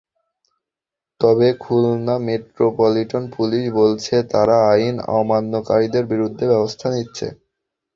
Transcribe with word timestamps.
তবে 1.21 1.47
Khulna 1.59 2.15
metropolitan 2.27 3.23
police 3.35 3.63
বলছে, 3.79 4.15
তারা 4.31 4.55
আইন 4.71 4.95
অমান্যকারীদের 5.19 6.03
বিরুদ্ধে 6.11 6.45
ব্যবস্থা 6.51 6.87
নিচ্ছে। 6.93 7.27